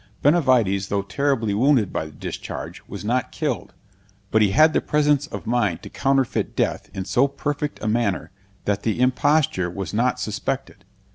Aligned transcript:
Benavides, 0.23 0.87
though 0.87 1.03
terribly 1.03 1.53
wounded 1.53 1.93
by 1.93 2.05
the 2.05 2.11
discharge, 2.11 2.81
was 2.87 3.05
not 3.05 3.31
killed; 3.31 3.75
but 4.31 4.41
he 4.41 4.49
had 4.49 4.73
the 4.73 4.81
presence 4.81 5.27
of 5.27 5.45
mind 5.45 5.83
to 5.83 5.91
counterfeit 5.91 6.55
death 6.55 6.89
in 6.91 7.05
so 7.05 7.27
perfect 7.27 7.79
a 7.83 7.87
manner, 7.87 8.31
that 8.65 8.81
the 8.81 8.99
imposture 8.99 9.69
was 9.69 9.93
not 9.93 10.19
suspected. 10.19 10.85